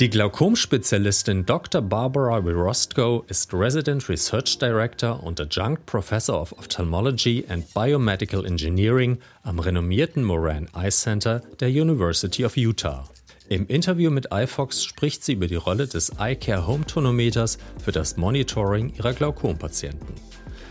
[0.00, 1.82] Die Glaukomspezialistin Dr.
[1.82, 9.58] Barbara Wirostko ist Resident Research Director und Adjunct Professor of Ophthalmology and Biomedical Engineering am
[9.58, 13.10] renommierten Moran Eye Center der University of Utah.
[13.48, 18.16] Im Interview mit iFox spricht sie über die Rolle des iCare Home Tonometers für das
[18.16, 20.14] Monitoring ihrer Glaukompatienten.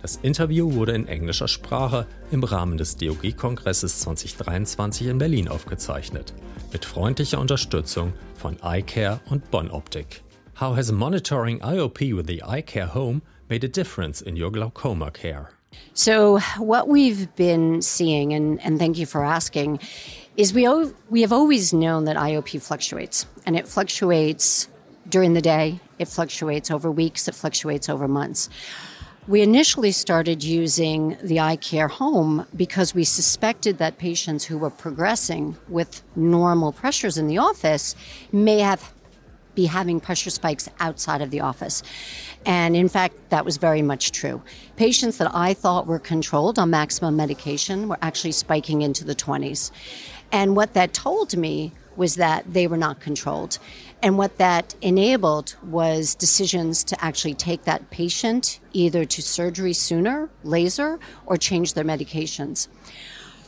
[0.00, 6.32] Das Interview wurde in englischer Sprache im Rahmen des DOG-Kongresses 2023 in Berlin aufgezeichnet,
[6.72, 10.22] mit freundlicher Unterstützung von iCare und Bonn Optik.
[10.60, 15.48] How has monitoring IOP with the iCare Home made a difference in your glaucoma care?
[15.94, 19.80] So, what we've been seeing, and, and thank you for asking,
[20.36, 20.68] is we,
[21.10, 24.68] we have always known that IOP fluctuates, and it fluctuates
[25.08, 28.48] during the day, it fluctuates over weeks, it fluctuates over months.
[29.28, 35.54] We initially started using the iCare Home because we suspected that patients who were progressing
[35.68, 37.94] with normal pressures in the office
[38.32, 38.90] may have
[39.54, 41.82] be having pressure spikes outside of the office.
[42.46, 44.40] And in fact, that was very much true.
[44.76, 49.72] Patients that I thought were controlled on maximum medication were actually spiking into the 20s.
[50.32, 53.58] And what that told me was that they were not controlled.
[54.02, 60.30] And what that enabled was decisions to actually take that patient either to surgery sooner,
[60.44, 62.68] laser, or change their medications.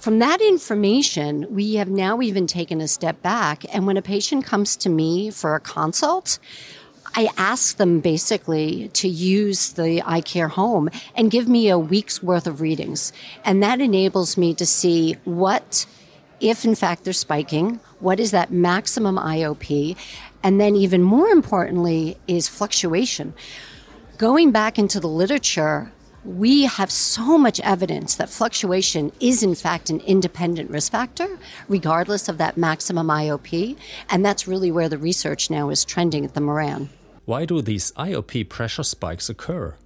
[0.00, 3.64] From that information, we have now even taken a step back.
[3.72, 6.38] And when a patient comes to me for a consult,
[7.14, 12.46] I ask them basically to use the iCare Home and give me a week's worth
[12.46, 13.12] of readings.
[13.44, 15.86] And that enables me to see what,
[16.40, 19.96] if in fact they're spiking, what is that maximum IOP,
[20.42, 23.34] and then, even more importantly, is fluctuation.
[24.16, 25.92] Going back into the literature,
[26.24, 32.28] we have so much evidence that fluctuation is, in fact, an independent risk factor, regardless
[32.28, 33.76] of that maximum IOP.
[34.08, 36.90] And that's really where the research now is trending at the Moran.
[37.24, 39.76] Why do these IOP pressure spikes occur?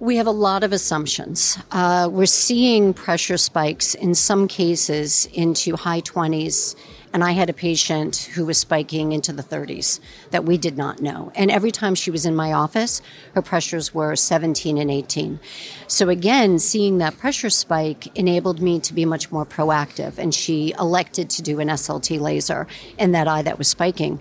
[0.00, 1.58] We have a lot of assumptions.
[1.70, 6.74] Uh, we're seeing pressure spikes in some cases into high 20s
[7.12, 10.00] and I had a patient who was spiking into the 30s
[10.30, 11.32] that we did not know.
[11.34, 13.02] And every time she was in my office,
[13.34, 15.38] her pressures were 17 and 18.
[15.86, 20.16] So again, seeing that pressure spike enabled me to be much more proactive.
[20.16, 22.66] And she elected to do an SLT laser
[22.96, 24.18] in that eye that was spiking.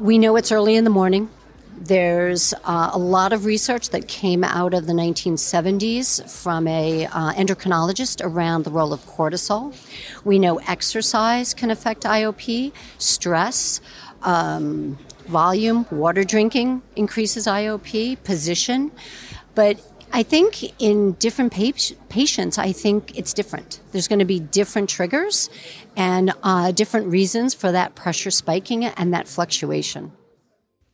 [0.00, 1.30] We know it's early in the morning.
[1.78, 7.32] There's uh, a lot of research that came out of the 1970s from a uh,
[7.34, 9.76] endocrinologist around the role of cortisol.
[10.24, 13.82] We know exercise can affect IOP, stress,
[14.22, 18.90] um, volume, water drinking increases IOP, position,
[19.54, 19.78] but
[20.12, 23.80] I think in different pa- patients, I think it's different.
[23.92, 25.50] There's going to be different triggers
[25.94, 30.12] and uh, different reasons for that pressure spiking and that fluctuation.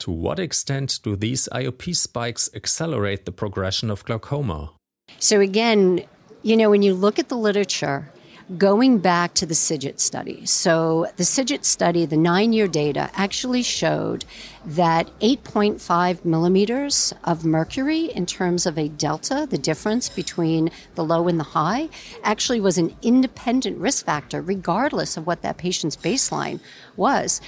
[0.03, 4.73] To what extent do these IOP spikes accelerate the progression of glaucoma?
[5.21, 6.03] So, again,
[6.43, 8.11] you know, when you look at the literature,
[8.59, 10.45] going back to the CIGIT study.
[10.45, 14.25] So, the CIGIT study, the nine year data, actually showed
[14.67, 21.29] that 8.5 millimeters of mercury in terms of a delta, the difference between the low
[21.29, 21.89] and the high,
[22.25, 26.59] actually was an independent risk factor, regardless of what that patient's baseline
[26.97, 27.41] was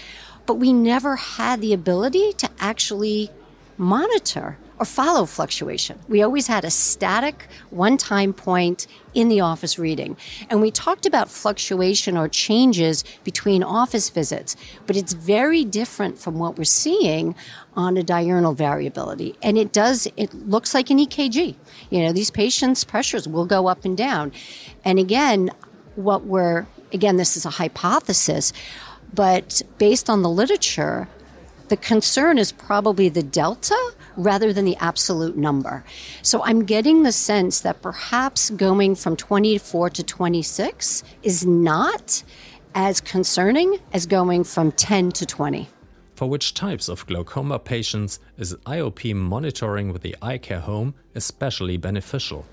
[0.46, 3.30] but we never had the ability to actually
[3.76, 5.98] monitor or follow fluctuation.
[6.08, 10.16] We always had a static one time point in the office reading.
[10.50, 14.56] And we talked about fluctuation or changes between office visits,
[14.86, 17.36] but it's very different from what we're seeing
[17.76, 19.36] on a diurnal variability.
[19.42, 21.54] And it does, it looks like an EKG.
[21.90, 24.32] You know, these patients' pressures will go up and down.
[24.84, 25.50] And again,
[25.94, 28.52] what we're, again, this is a hypothesis
[29.14, 31.08] but based on the literature,
[31.68, 33.76] the concern is probably the delta
[34.16, 35.84] rather than the absolute number.
[36.22, 42.22] So I'm getting the sense that perhaps going from 24 to 26 is not
[42.74, 45.68] as concerning as going from 10 to 20.
[46.14, 52.44] For which types of glaucoma patients is IOP monitoring with the iCare Home especially beneficial?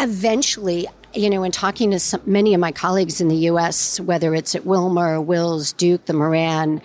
[0.00, 4.34] Eventually, you know, in talking to some, many of my colleagues in the U.S., whether
[4.34, 6.80] it's at Wilmer, Wills, Duke, the Moran,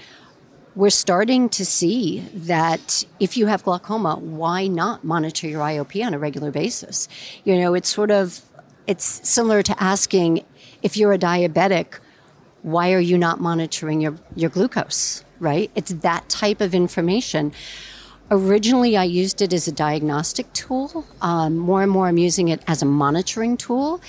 [0.75, 6.13] we're starting to see that if you have glaucoma, why not monitor your IOP on
[6.13, 7.07] a regular basis?
[7.44, 8.42] You know, it's sort of
[8.88, 10.44] it's similar to asking
[10.81, 12.00] if you're a diabetic,
[12.63, 15.24] why are you not monitoring your, your glucose?
[15.39, 15.69] Right?
[15.75, 17.54] It's that type of information.
[18.33, 21.06] Originally, I used it as a diagnostic tool.
[21.21, 24.01] Um, more and more, I'm using it as a monitoring tool.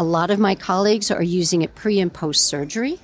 [0.00, 2.98] A lot of my colleagues are using it pre and post surgery.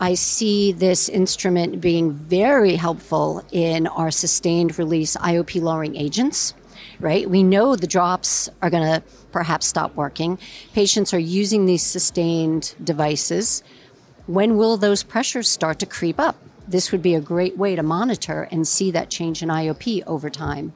[0.00, 6.54] I see this instrument being very helpful in our sustained release IOP lowering agents,
[6.98, 7.30] right?
[7.30, 10.40] We know the drops are going to perhaps stop working.
[10.72, 13.62] Patients are using these sustained devices.
[14.26, 16.34] When will those pressures start to creep up?
[16.68, 20.30] This would be a great way to monitor and see that change in IOP over
[20.30, 20.72] time.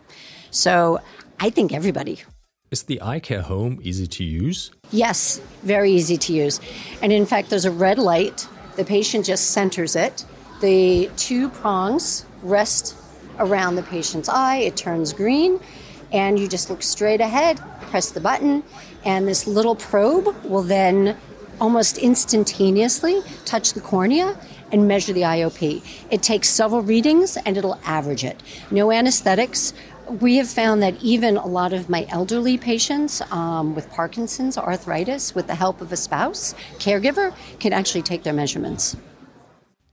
[0.51, 1.01] So
[1.39, 2.23] I think everybody.
[2.71, 4.71] Is the iCare Home easy to use?
[4.93, 6.61] Yes, very easy to use.
[7.03, 8.47] And in fact, there's a red light.
[8.77, 10.25] The patient just centers it.
[10.61, 12.95] The two prongs rest
[13.39, 14.59] around the patient's eye.
[14.59, 15.59] It turns green,
[16.13, 17.61] and you just look straight ahead,
[17.91, 18.63] press the button,
[19.05, 21.17] and this little probe will then
[21.61, 24.39] almost instantaneously touch the cornea
[24.73, 25.83] and measure the IOP.
[26.11, 28.43] It takes several readings and it'll average it.
[28.71, 29.73] No anesthetics.
[30.09, 35.35] We have found that even a lot of my elderly patients um, with Parkinson's, arthritis,
[35.35, 38.97] with the help of a spouse, caregiver, can actually take their measurements.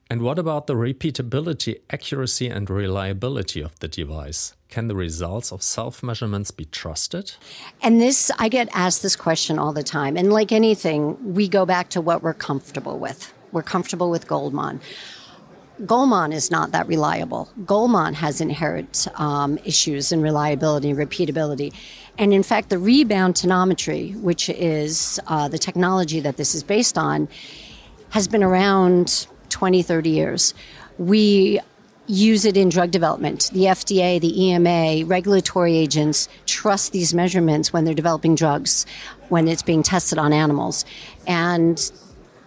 [0.10, 4.54] And what about the repeatability, accuracy, and reliability of the device?
[4.70, 7.34] Can the results of self measurements be trusted?
[7.82, 10.16] And this, I get asked this question all the time.
[10.16, 13.34] And like anything, we go back to what we're comfortable with.
[13.52, 14.82] We're comfortable with Goldmann.
[15.86, 17.50] Goldmann is not that reliable.
[17.66, 21.72] Goldmann has inherent um, issues in reliability and repeatability.
[22.18, 26.98] And in fact, the rebound tonometry, which is uh, the technology that this is based
[26.98, 27.28] on,
[28.10, 30.54] has been around 20, 30 years.
[30.98, 31.60] We
[32.08, 33.52] use it in drug development.
[33.54, 38.86] The FDA, the EMA, regulatory agents trust these measurements when they're developing drugs,
[39.30, 40.86] when it's being tested on animals.
[41.28, 41.92] And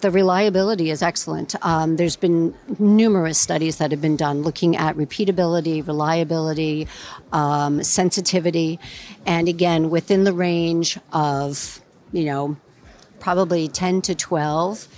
[0.00, 1.54] the reliability is excellent.
[1.64, 6.88] Um, there's been numerous studies that have been done looking at repeatability, reliability,
[7.32, 8.78] um, sensitivity,
[9.26, 11.80] and again, within the range of,
[12.12, 12.56] you know,
[13.18, 14.88] probably 10 to 12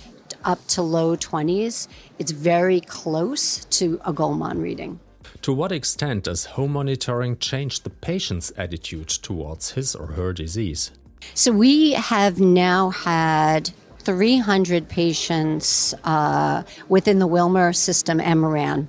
[0.45, 1.87] up to low 20s,
[2.19, 4.99] it's very close to a Goldmann reading.
[5.43, 10.91] To what extent does home monitoring change the patient's attitude towards his or her disease?
[11.33, 13.71] So, we have now had
[14.03, 18.87] 300 patients uh, within the Wilmer system and Moran.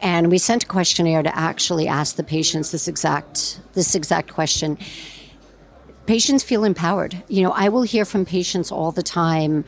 [0.00, 4.78] And we sent a questionnaire to actually ask the patients this exact this exact question.
[6.06, 7.22] Patients feel empowered.
[7.28, 9.64] You know, I will hear from patients all the time,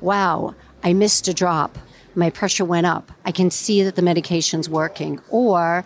[0.00, 1.78] "Wow, I missed a drop.
[2.14, 3.10] My pressure went up.
[3.24, 5.84] I can see that the medication's working." Or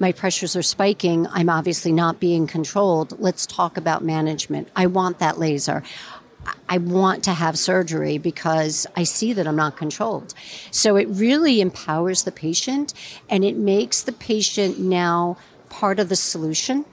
[0.00, 1.26] my pressures are spiking.
[1.30, 3.20] I'm obviously not being controlled.
[3.20, 4.68] Let's talk about management.
[4.74, 5.82] I want that laser.
[6.68, 10.34] I want to have surgery because I see that I'm not controlled.
[10.70, 12.94] So it really empowers the patient
[13.28, 15.36] and it makes the patient now
[15.68, 16.84] part of the solution.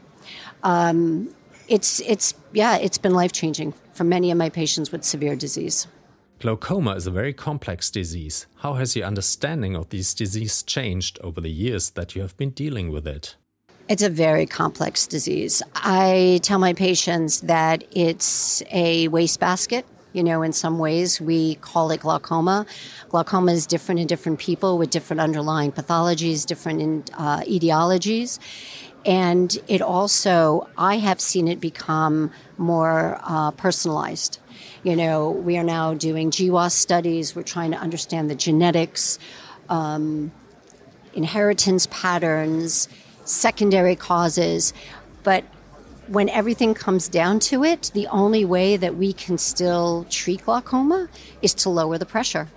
[0.63, 1.33] Um,
[1.67, 5.87] it's, it's, yeah, it's been life changing for many of my patients with severe disease.
[6.39, 8.45] Glaucoma is a very complex disease.
[8.57, 12.51] How has your understanding of this disease changed over the years that you have been
[12.51, 13.35] dealing with it?
[13.89, 15.63] It's a very complex disease.
[15.73, 19.85] I tell my patients that it's a wastebasket.
[20.11, 22.65] You know, in some ways, we call it glaucoma.
[23.07, 28.39] Glaucoma is different in different people with different underlying pathologies, different in, uh, etiologies.
[29.05, 34.39] And it also, I have seen it become more uh, personalized.
[34.83, 39.17] You know, we are now doing GWAS studies, we're trying to understand the genetics,
[39.69, 40.33] um,
[41.13, 42.89] inheritance patterns
[43.27, 44.73] secondary causes.
[45.23, 45.43] But
[46.07, 51.09] when everything comes down to it, the only way that we can still treat glaucoma
[51.41, 52.47] is to lower the pressure.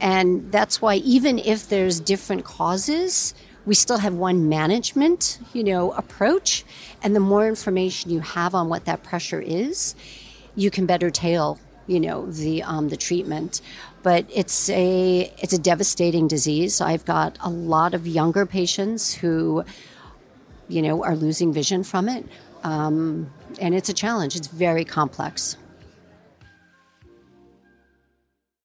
[0.00, 3.34] And that's why even if there's different causes,
[3.66, 6.64] we still have one management, you know, approach.
[7.02, 9.94] And the more information you have on what that pressure is,
[10.56, 13.60] you can better tail, you know, the um, the treatment.
[14.02, 16.80] But it's a it's a devastating disease.
[16.80, 19.64] I've got a lot of younger patients who
[20.70, 22.24] you know, are losing vision from it.
[22.62, 24.36] Um, and it's a challenge.
[24.36, 25.56] It's very complex.